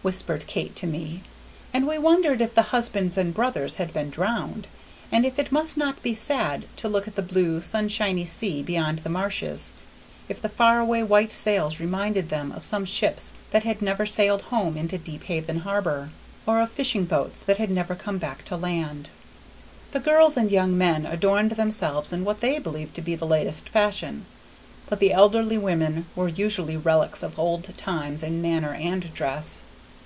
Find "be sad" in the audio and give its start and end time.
6.02-6.64